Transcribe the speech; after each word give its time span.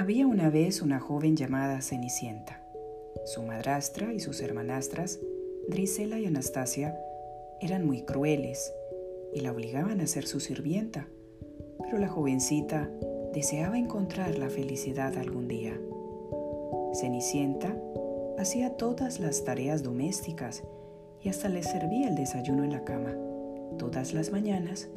Había 0.00 0.26
una 0.26 0.48
vez 0.48 0.80
una 0.80 0.98
joven 0.98 1.36
llamada 1.36 1.82
Cenicienta. 1.82 2.62
Su 3.26 3.42
madrastra 3.42 4.14
y 4.14 4.18
sus 4.18 4.40
hermanastras, 4.40 5.20
Drisela 5.68 6.18
y 6.18 6.24
Anastasia, 6.24 6.98
eran 7.60 7.84
muy 7.84 8.00
crueles 8.06 8.72
y 9.34 9.40
la 9.40 9.52
obligaban 9.52 10.00
a 10.00 10.06
ser 10.06 10.26
su 10.26 10.40
sirvienta, 10.40 11.06
pero 11.82 11.98
la 11.98 12.08
jovencita 12.08 12.90
deseaba 13.34 13.76
encontrar 13.76 14.38
la 14.38 14.48
felicidad 14.48 15.18
algún 15.18 15.48
día. 15.48 15.78
Cenicienta 16.94 17.76
hacía 18.38 18.78
todas 18.78 19.20
las 19.20 19.44
tareas 19.44 19.82
domésticas 19.82 20.62
y 21.20 21.28
hasta 21.28 21.50
le 21.50 21.62
servía 21.62 22.08
el 22.08 22.14
desayuno 22.14 22.64
en 22.64 22.72
la 22.72 22.84
cama. 22.84 23.14
Todas 23.76 24.14
las 24.14 24.32
mañanas 24.32 24.88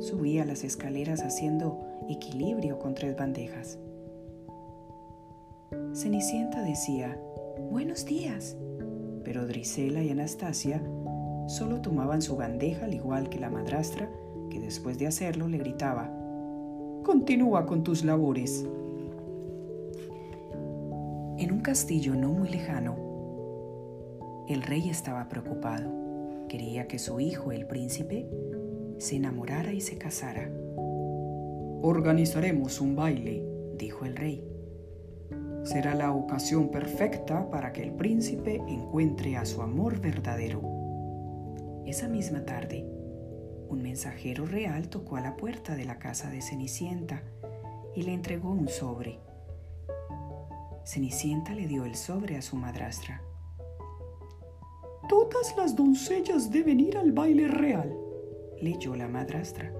subía 0.00 0.44
las 0.44 0.64
escaleras 0.64 1.22
haciendo 1.22 1.80
equilibrio 2.10 2.78
con 2.78 2.94
tres 2.94 3.16
bandejas. 3.16 3.78
Cenicienta 5.92 6.62
decía, 6.62 7.20
Buenos 7.68 8.06
días. 8.06 8.56
Pero 9.24 9.46
Drisela 9.46 10.02
y 10.02 10.10
Anastasia 10.10 10.80
solo 11.48 11.80
tomaban 11.80 12.22
su 12.22 12.36
bandeja 12.36 12.84
al 12.84 12.94
igual 12.94 13.28
que 13.28 13.40
la 13.40 13.50
madrastra, 13.50 14.08
que 14.50 14.60
después 14.60 14.98
de 14.98 15.08
hacerlo 15.08 15.48
le 15.48 15.58
gritaba, 15.58 16.08
Continúa 17.02 17.66
con 17.66 17.82
tus 17.82 18.04
labores. 18.04 18.64
En 21.38 21.50
un 21.50 21.60
castillo 21.60 22.14
no 22.14 22.28
muy 22.28 22.50
lejano, 22.50 22.96
el 24.48 24.62
rey 24.62 24.88
estaba 24.88 25.28
preocupado. 25.28 25.90
Quería 26.48 26.86
que 26.86 27.00
su 27.00 27.18
hijo, 27.18 27.50
el 27.50 27.66
príncipe, 27.66 28.28
se 28.98 29.16
enamorara 29.16 29.72
y 29.72 29.80
se 29.80 29.98
casara. 29.98 30.50
Organizaremos 31.82 32.80
un 32.80 32.94
baile, 32.94 33.44
dijo 33.76 34.04
el 34.04 34.16
rey 34.16 34.50
será 35.64 35.94
la 35.94 36.12
ocasión 36.12 36.70
perfecta 36.70 37.50
para 37.50 37.72
que 37.72 37.82
el 37.82 37.92
príncipe 37.92 38.62
encuentre 38.66 39.36
a 39.36 39.44
su 39.44 39.62
amor 39.62 40.00
verdadero. 40.00 40.62
Esa 41.86 42.08
misma 42.08 42.44
tarde, 42.44 42.86
un 43.68 43.82
mensajero 43.82 44.46
real 44.46 44.88
tocó 44.88 45.16
a 45.16 45.20
la 45.20 45.36
puerta 45.36 45.76
de 45.76 45.84
la 45.84 45.98
casa 45.98 46.30
de 46.30 46.42
Cenicienta 46.42 47.22
y 47.94 48.02
le 48.02 48.14
entregó 48.14 48.50
un 48.50 48.68
sobre. 48.68 49.18
Cenicienta 50.84 51.54
le 51.54 51.66
dio 51.66 51.84
el 51.84 51.94
sobre 51.94 52.36
a 52.36 52.42
su 52.42 52.56
madrastra. 52.56 53.22
Todas 55.08 55.54
las 55.56 55.76
doncellas 55.76 56.50
deben 56.50 56.80
ir 56.80 56.96
al 56.96 57.12
baile 57.12 57.48
real, 57.48 57.94
leyó 58.60 58.94
la 58.96 59.08
madrastra. 59.08 59.72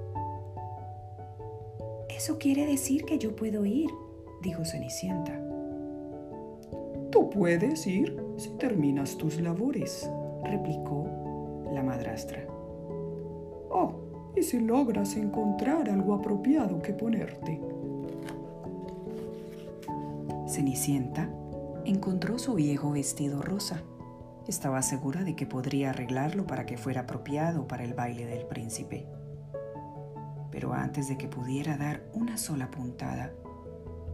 Eso 2.09 2.39
quiere 2.39 2.67
decir 2.67 3.05
que 3.05 3.19
yo 3.19 3.35
puedo 3.35 3.65
ir, 3.65 3.91
dijo 4.43 4.65
Cenicienta. 4.65 5.50
Tú 7.11 7.29
puedes 7.29 7.87
ir 7.87 8.17
si 8.37 8.51
terminas 8.51 9.17
tus 9.17 9.41
labores, 9.41 10.09
replicó 10.45 11.07
la 11.73 11.83
madrastra. 11.83 12.47
Oh, 13.71 13.93
y 14.37 14.43
si 14.43 14.61
logras 14.61 15.17
encontrar 15.17 15.91
algo 15.91 16.15
apropiado 16.15 16.81
que 16.81 16.93
ponerte. 16.93 17.61
Cenicienta 20.47 21.29
encontró 21.85 22.39
su 22.39 22.55
viejo 22.55 22.93
vestido 22.93 23.43
rosa. 23.43 23.83
Estaba 24.47 24.83
segura 24.83 25.23
de 25.23 25.37
que 25.37 25.47
podría 25.47 25.91
arreglarlo 25.91 26.47
para 26.47 26.67
que 26.67 26.77
fuera 26.77 27.03
apropiado 27.03 27.67
para 27.69 27.85
el 27.85 27.95
baile 27.95 28.27
del 28.27 28.47
príncipe. 28.47 29.07
Pero 30.51 30.73
antes 30.73 31.09
de 31.09 31.17
que 31.17 31.29
pudiera 31.29 31.77
dar 31.77 32.03
una 32.15 32.37
sola 32.37 32.71
puntada, 32.71 33.33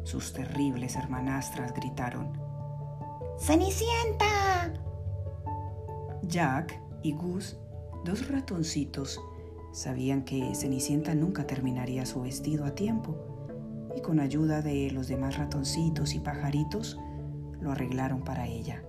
sus 0.04 0.32
terribles 0.32 0.96
hermanastras 0.96 1.72
gritaron, 1.74 2.45
¡Cenicienta! 3.38 4.72
Jack 6.22 6.80
y 7.02 7.12
Gus, 7.12 7.58
dos 8.04 8.28
ratoncitos, 8.28 9.20
sabían 9.72 10.24
que 10.24 10.54
Cenicienta 10.54 11.14
nunca 11.14 11.46
terminaría 11.46 12.06
su 12.06 12.22
vestido 12.22 12.64
a 12.64 12.74
tiempo 12.74 13.14
y 13.94 14.00
con 14.00 14.20
ayuda 14.20 14.62
de 14.62 14.90
los 14.90 15.08
demás 15.08 15.36
ratoncitos 15.36 16.14
y 16.14 16.20
pajaritos 16.20 16.98
lo 17.60 17.72
arreglaron 17.72 18.24
para 18.24 18.46
ella. 18.46 18.82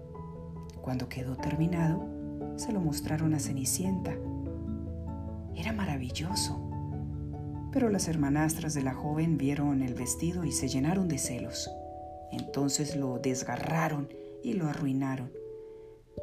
Cuando 0.81 1.09
quedó 1.09 1.35
terminado, 1.35 2.07
se 2.55 2.71
lo 2.71 2.79
mostraron 2.79 3.33
a 3.33 3.39
Cenicienta. 3.39 4.15
Era 5.55 5.73
maravilloso. 5.73 6.61
Pero 7.73 7.89
las 7.89 8.07
hermanastras 8.07 8.73
de 8.73 8.81
la 8.81 8.93
joven 8.93 9.37
vieron 9.37 9.83
el 9.83 9.93
vestido 9.93 10.45
y 10.45 10.53
se 10.53 10.69
llenaron 10.69 11.09
de 11.09 11.17
celos. 11.17 11.69
Entonces 12.31 12.95
lo 12.95 13.19
desgarraron 13.19 14.07
y 14.47 14.53
lo 14.53 14.67
arruinaron. 14.67 15.29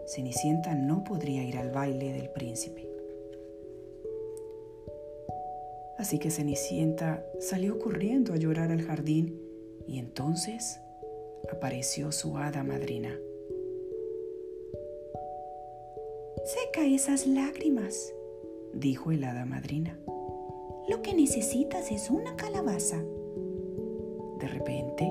Cenicienta 0.07 0.75
no 0.75 1.05
podría 1.05 1.45
ir 1.45 1.59
al 1.59 1.71
baile 1.71 2.13
del 2.13 2.31
príncipe. 2.31 2.89
Así 5.99 6.19
que 6.19 6.31
Cenicienta 6.31 7.25
salió 7.39 7.79
corriendo 7.79 8.33
a 8.33 8.37
llorar 8.37 8.73
al 8.73 8.83
jardín 8.83 9.39
y 9.87 9.99
entonces 9.99 10.81
apareció 11.53 12.13
su 12.13 12.39
hada 12.39 12.65
madrina. 12.65 13.15
Seca 16.45 16.87
esas 16.87 17.27
lágrimas, 17.27 18.13
dijo 18.73 19.13
el 19.13 19.23
hada 19.25 19.45
madrina. 19.45 19.99
Lo 20.89 21.03
que 21.03 21.15
necesitas 21.15 21.91
es 21.93 22.11
una 22.11 22.37
calabaza. 22.37 23.03
De 24.41 24.49
repente, 24.49 25.11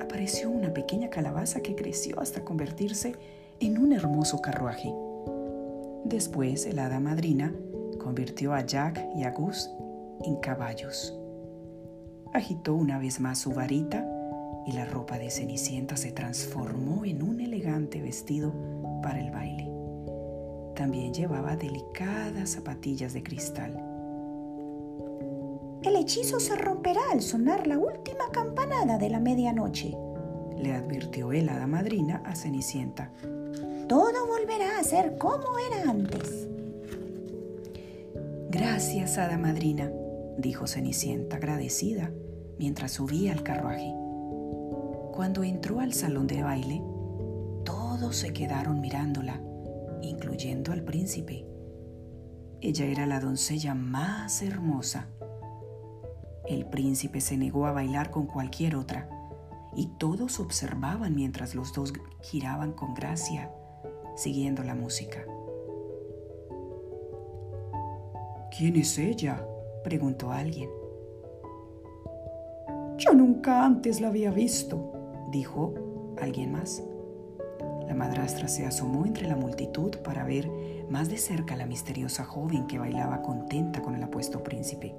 apareció 0.00 0.50
una 0.50 0.72
pequeña 0.72 1.10
calabaza 1.10 1.60
que 1.60 1.74
creció 1.74 2.20
hasta 2.20 2.44
convertirse 2.44 3.14
en 3.60 3.78
un 3.78 3.92
hermoso 3.92 4.40
carruaje. 4.40 4.92
Después 6.04 6.66
el 6.66 6.78
hada 6.78 7.00
madrina 7.00 7.54
convirtió 7.98 8.52
a 8.52 8.64
Jack 8.64 9.00
y 9.16 9.24
a 9.24 9.30
Gus 9.30 9.70
en 10.24 10.36
caballos. 10.36 11.18
Agitó 12.32 12.74
una 12.74 12.98
vez 12.98 13.20
más 13.20 13.38
su 13.38 13.52
varita 13.52 14.06
y 14.66 14.72
la 14.72 14.84
ropa 14.84 15.18
de 15.18 15.30
Cenicienta 15.30 15.96
se 15.96 16.12
transformó 16.12 17.04
en 17.04 17.22
un 17.22 17.40
elegante 17.40 18.00
vestido 18.00 18.52
para 19.02 19.20
el 19.20 19.30
baile. 19.30 19.70
También 20.74 21.14
llevaba 21.14 21.56
delicadas 21.56 22.50
zapatillas 22.50 23.12
de 23.12 23.22
cristal. 23.22 23.93
El 25.84 25.96
hechizo 25.96 26.40
se 26.40 26.56
romperá 26.56 27.00
al 27.12 27.20
sonar 27.20 27.66
la 27.66 27.78
última 27.78 28.30
campanada 28.32 28.96
de 28.96 29.10
la 29.10 29.20
medianoche, 29.20 29.94
le 30.56 30.72
advirtió 30.72 31.30
el 31.32 31.48
hada 31.50 31.66
madrina 31.66 32.22
a 32.24 32.34
Cenicienta. 32.34 33.12
Todo 33.86 34.26
volverá 34.26 34.78
a 34.78 34.82
ser 34.82 35.18
como 35.18 35.58
era 35.58 35.90
antes. 35.90 36.48
Gracias, 38.48 39.18
hada 39.18 39.36
madrina, 39.36 39.92
dijo 40.38 40.66
Cenicienta 40.66 41.36
agradecida 41.36 42.10
mientras 42.58 42.92
subía 42.92 43.32
al 43.32 43.42
carruaje. 43.42 43.92
Cuando 45.12 45.44
entró 45.44 45.80
al 45.80 45.92
salón 45.92 46.26
de 46.26 46.42
baile, 46.42 46.82
todos 47.64 48.16
se 48.16 48.32
quedaron 48.32 48.80
mirándola, 48.80 49.40
incluyendo 50.00 50.72
al 50.72 50.82
príncipe. 50.82 51.44
Ella 52.60 52.86
era 52.86 53.06
la 53.06 53.20
doncella 53.20 53.74
más 53.74 54.40
hermosa. 54.40 55.08
El 56.46 56.66
príncipe 56.66 57.20
se 57.20 57.38
negó 57.38 57.66
a 57.66 57.72
bailar 57.72 58.10
con 58.10 58.26
cualquier 58.26 58.76
otra 58.76 59.08
y 59.74 59.86
todos 59.98 60.40
observaban 60.40 61.14
mientras 61.14 61.54
los 61.54 61.72
dos 61.72 61.92
giraban 62.20 62.72
con 62.72 62.94
gracia, 62.94 63.50
siguiendo 64.14 64.62
la 64.62 64.74
música. 64.74 65.24
¿Quién 68.56 68.76
es 68.76 68.98
ella? 68.98 69.44
preguntó 69.82 70.30
alguien. 70.30 70.70
Yo 72.98 73.12
nunca 73.12 73.64
antes 73.64 74.00
la 74.00 74.08
había 74.08 74.30
visto, 74.30 74.92
dijo 75.30 75.74
alguien 76.20 76.52
más. 76.52 76.82
La 77.88 77.94
madrastra 77.94 78.48
se 78.48 78.66
asomó 78.66 79.06
entre 79.06 79.26
la 79.26 79.36
multitud 79.36 79.96
para 80.04 80.24
ver 80.24 80.50
más 80.88 81.08
de 81.08 81.16
cerca 81.16 81.54
a 81.54 81.56
la 81.56 81.66
misteriosa 81.66 82.24
joven 82.24 82.66
que 82.66 82.78
bailaba 82.78 83.22
contenta 83.22 83.82
con 83.82 83.94
el 83.94 84.02
apuesto 84.02 84.42
príncipe. 84.42 84.94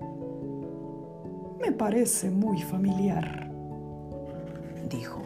Me 1.65 1.71
parece 1.71 2.29
muy 2.29 2.61
familiar, 2.61 3.49
dijo. 4.87 5.23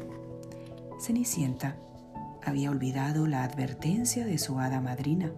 Cenicienta 0.98 1.76
había 2.46 2.72
olvidado 2.72 3.28
la 3.28 3.44
advertencia 3.44 4.26
de 4.26 4.38
su 4.38 4.58
hada 4.58 4.80
madrina 4.80 5.34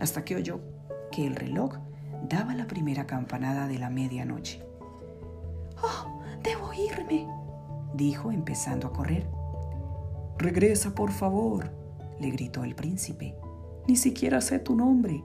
hasta 0.00 0.24
que 0.24 0.34
oyó 0.34 0.60
que 1.12 1.28
el 1.28 1.36
reloj 1.36 1.76
daba 2.28 2.56
la 2.56 2.66
primera 2.66 3.06
campanada 3.06 3.68
de 3.68 3.78
la 3.78 3.88
medianoche. 3.88 4.64
¡Oh, 5.80 6.20
debo 6.42 6.72
irme! 6.74 7.28
dijo 7.94 8.32
empezando 8.32 8.88
a 8.88 8.92
correr. 8.92 9.28
Regresa, 10.38 10.92
por 10.92 11.12
favor, 11.12 11.70
le 12.18 12.30
gritó 12.30 12.64
el 12.64 12.74
príncipe. 12.74 13.36
Ni 13.86 13.94
siquiera 13.94 14.40
sé 14.40 14.58
tu 14.58 14.74
nombre. 14.74 15.22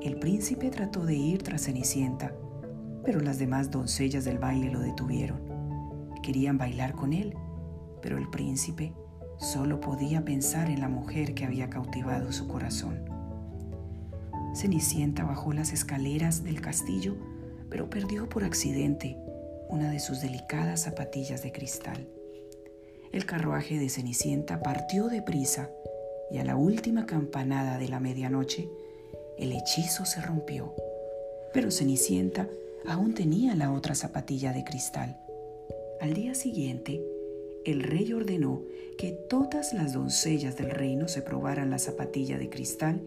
El 0.00 0.20
príncipe 0.20 0.70
trató 0.70 1.04
de 1.04 1.14
ir 1.14 1.42
tras 1.42 1.62
Cenicienta, 1.62 2.32
pero 3.06 3.20
las 3.20 3.38
demás 3.38 3.70
doncellas 3.70 4.24
del 4.24 4.40
baile 4.40 4.68
lo 4.68 4.80
detuvieron. 4.80 5.40
Querían 6.24 6.58
bailar 6.58 6.92
con 6.92 7.12
él, 7.12 7.34
pero 8.02 8.18
el 8.18 8.28
príncipe 8.28 8.92
solo 9.38 9.78
podía 9.78 10.24
pensar 10.24 10.68
en 10.68 10.80
la 10.80 10.88
mujer 10.88 11.32
que 11.32 11.44
había 11.44 11.70
cautivado 11.70 12.32
su 12.32 12.48
corazón. 12.48 13.04
Cenicienta 14.56 15.22
bajó 15.22 15.52
las 15.52 15.72
escaleras 15.72 16.42
del 16.42 16.60
castillo, 16.60 17.14
pero 17.70 17.88
perdió 17.88 18.28
por 18.28 18.42
accidente 18.42 19.16
una 19.68 19.88
de 19.88 20.00
sus 20.00 20.20
delicadas 20.20 20.82
zapatillas 20.82 21.44
de 21.44 21.52
cristal. 21.52 22.08
El 23.12 23.24
carruaje 23.24 23.78
de 23.78 23.88
Cenicienta 23.88 24.62
partió 24.62 25.06
deprisa 25.06 25.70
y 26.32 26.38
a 26.38 26.44
la 26.44 26.56
última 26.56 27.06
campanada 27.06 27.78
de 27.78 27.88
la 27.88 28.00
medianoche 28.00 28.68
el 29.38 29.52
hechizo 29.52 30.04
se 30.04 30.20
rompió. 30.22 30.74
Pero 31.52 31.70
Cenicienta 31.70 32.48
aún 32.88 33.14
tenía 33.14 33.54
la 33.54 33.72
otra 33.72 33.94
zapatilla 33.94 34.52
de 34.52 34.64
cristal. 34.64 35.18
Al 36.00 36.14
día 36.14 36.34
siguiente, 36.34 37.02
el 37.64 37.82
rey 37.82 38.12
ordenó 38.12 38.62
que 38.98 39.12
todas 39.12 39.72
las 39.72 39.92
doncellas 39.92 40.56
del 40.56 40.70
reino 40.70 41.08
se 41.08 41.22
probaran 41.22 41.70
la 41.70 41.78
zapatilla 41.78 42.38
de 42.38 42.48
cristal 42.48 43.00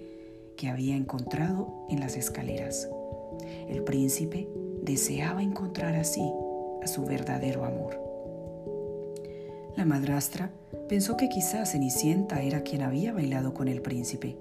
que 0.57 0.67
había 0.67 0.95
encontrado 0.95 1.85
en 1.89 1.99
las 1.99 2.17
escaleras. 2.17 2.89
El 3.69 3.83
príncipe 3.83 4.49
deseaba 4.83 5.41
encontrar 5.41 5.95
así 5.95 6.23
a 6.83 6.87
su 6.87 7.05
verdadero 7.05 7.63
amor. 7.65 7.99
La 9.77 9.85
madrastra 9.85 10.51
pensó 10.89 11.15
que 11.15 11.29
quizás 11.29 11.71
Cenicienta 11.71 12.41
era 12.41 12.63
quien 12.63 12.81
había 12.81 13.13
bailado 13.13 13.53
con 13.53 13.69
el 13.69 13.81
príncipe. 13.81 14.35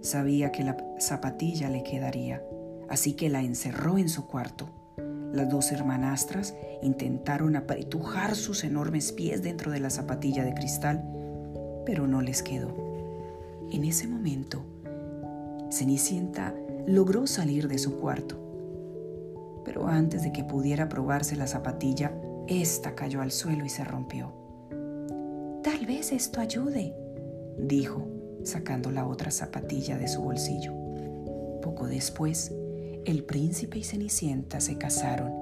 Sabía 0.00 0.50
que 0.50 0.64
la 0.64 0.76
zapatilla 0.98 1.68
le 1.68 1.84
quedaría, 1.84 2.42
así 2.88 3.14
que 3.14 3.28
la 3.28 3.42
encerró 3.42 3.98
en 3.98 4.08
su 4.08 4.26
cuarto. 4.26 4.68
Las 5.32 5.48
dos 5.50 5.72
hermanastras 5.72 6.54
intentaron 6.82 7.56
apretujar 7.56 8.34
sus 8.34 8.64
enormes 8.64 9.12
pies 9.12 9.42
dentro 9.42 9.70
de 9.70 9.80
la 9.80 9.90
zapatilla 9.90 10.44
de 10.44 10.54
cristal, 10.54 11.04
pero 11.84 12.06
no 12.06 12.22
les 12.22 12.42
quedó. 12.42 12.74
En 13.70 13.84
ese 13.84 14.08
momento, 14.08 14.64
Cenicienta 15.70 16.54
logró 16.86 17.26
salir 17.26 17.68
de 17.68 17.78
su 17.78 17.98
cuarto, 17.98 18.36
pero 19.64 19.86
antes 19.86 20.22
de 20.22 20.32
que 20.32 20.44
pudiera 20.44 20.88
probarse 20.88 21.36
la 21.36 21.46
zapatilla, 21.46 22.12
ésta 22.46 22.94
cayó 22.94 23.20
al 23.20 23.30
suelo 23.30 23.66
y 23.66 23.68
se 23.68 23.84
rompió. 23.84 24.32
Tal 25.62 25.84
vez 25.84 26.12
esto 26.12 26.40
ayude, 26.40 26.94
dijo, 27.58 28.08
sacando 28.44 28.90
la 28.90 29.06
otra 29.06 29.30
zapatilla 29.30 29.98
de 29.98 30.08
su 30.08 30.22
bolsillo. 30.22 30.72
Poco 31.60 31.86
después, 31.86 32.54
el 33.08 33.24
príncipe 33.24 33.78
y 33.78 33.84
Cenicienta 33.84 34.60
se 34.60 34.76
casaron. 34.76 35.32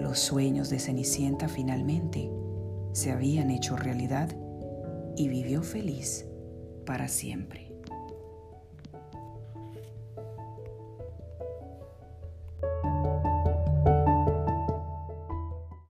Los 0.00 0.18
sueños 0.18 0.70
de 0.70 0.78
Cenicienta 0.78 1.48
finalmente 1.48 2.30
se 2.92 3.12
habían 3.12 3.50
hecho 3.50 3.76
realidad 3.76 4.34
y 5.18 5.28
vivió 5.28 5.62
feliz 5.62 6.24
para 6.86 7.08
siempre. 7.08 7.65